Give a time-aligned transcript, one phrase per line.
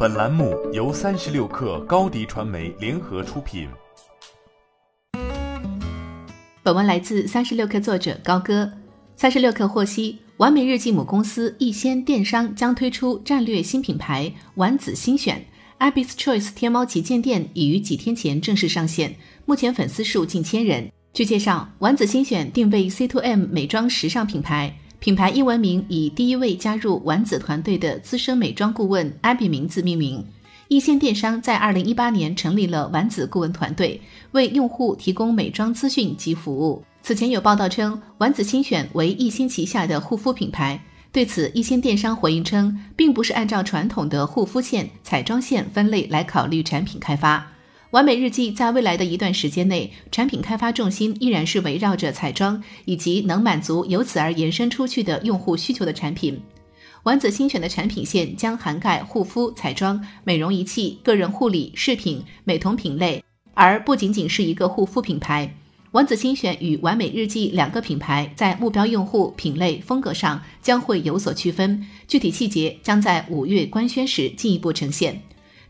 [0.00, 3.68] 本栏目由三十六氪高低传媒联合出品。
[6.62, 8.70] 本文来自三十六氪作者高歌。
[9.16, 15.44] 三十六氪获悉，完美日记母公司逸仙电商将推出战略新品牌“丸子心选
[15.80, 20.88] ”，Abby's Choice 天猫旗舰店已于几天前正式上线，目前粉丝数近千人。
[21.12, 24.72] 据介绍，丸子心选定位 C to M 美妆时尚品牌。
[25.00, 30.24] 品牌英文名以第一位加入丸子团队的资深美妆顾问 Abby 名字命名。
[30.66, 34.00] 一线电商在二零一八年成立了丸子顾问团队，
[34.32, 36.84] 为用户提供美妆资讯及服务。
[37.00, 40.78] 此前有报道称，丸子新选为一心旗下的护肤品牌。
[41.12, 47.46] 对此，一线电商回应称，并不是按照传统的护肤线、彩妆线分类来考虑产品开发。
[47.90, 56.38] 完美日记在未来的一段时间内，产品开发重心依然是围绕着彩妆以及能满足由此而延伸出去的用户需求的产品。
[57.04, 63.24] 丸子新选的产品线将涵盖护肤、彩妆、美容仪器、个人护理、饰品、美瞳品类，
[63.54, 65.50] 而不仅仅是一个护肤品牌。
[65.92, 75.18] 丸子新选与完美日记两个品牌在目标用户、品类、风格上将会有所区分，具体细节将在五月官宣时进一步呈现。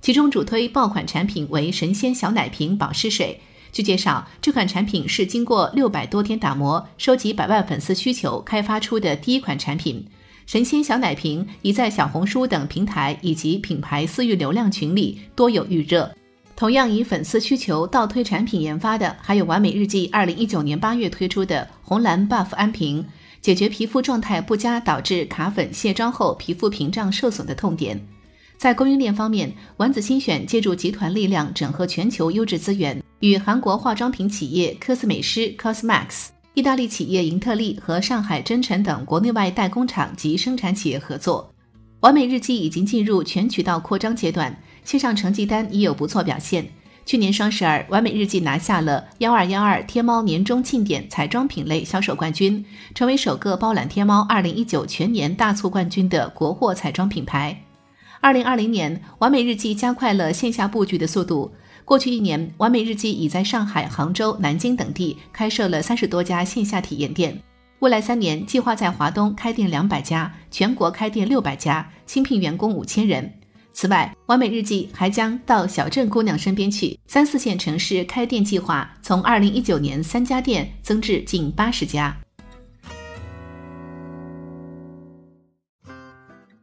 [0.00, 3.40] 其中主推爆款产品为神仙小奶瓶保湿水。
[3.70, 10.06] 据介绍，这款产品是经过六百多天打磨、收集百万粉丝需求开发出的第一款产品。
[10.46, 16.10] 神仙小奶瓶已在小红书等平台以及品牌私域流量群里多有预热。
[16.56, 23.04] 同样以粉丝需求倒推产品研发的，还有完美日记二零一九年八月推出的红蓝 buff 安瓶，
[23.42, 28.02] 解决皮肤状态不佳导致卡粉卸妆后皮肤屏障受损的痛点。
[28.58, 41.48] 在供应链方面，丸子新选借助集团力量，整合全球优质资源，与韩国化妆品企业科斯美诗 （Cosmax）、意大利企业盈特利和上海真诚等国内外代工厂及生产企业合作。
[42.00, 46.68] 完美日记已经进入全渠道扩张阶段，线上成绩单已有不错表现。
[47.06, 57.56] 去年双十二，完美日记拿下了幺二幺二天猫年终庆典彩妆品类销售冠军，成为首个包揽天猫二零一九全年大促冠军的国货彩妆品牌。
[58.20, 61.50] 二零二零年，完美日记加快了线下布局的速度。
[61.84, 67.40] 过去一年，完美日记已在上海、杭州、南京等地开设了三十多家线下体验店。
[67.78, 73.32] 未来三年，计划在华东开店两百家，全国开店六百家，新聘员工五千人。
[73.72, 82.14] 此外，完美日记还将到小镇姑娘身边去，三四线城市开店计划从二零一九年三家店增至近八十家。